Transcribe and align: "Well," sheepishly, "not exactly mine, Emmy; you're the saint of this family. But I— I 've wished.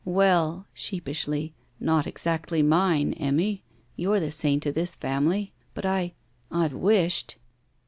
"Well," 0.03 0.65
sheepishly, 0.73 1.53
"not 1.79 2.07
exactly 2.07 2.63
mine, 2.63 3.13
Emmy; 3.13 3.63
you're 3.95 4.19
the 4.19 4.31
saint 4.31 4.65
of 4.65 4.73
this 4.73 4.95
family. 4.95 5.53
But 5.75 5.85
I— 5.85 6.15
I 6.51 6.67
've 6.67 6.73
wished. 6.73 7.35